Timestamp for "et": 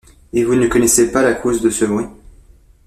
0.33-0.43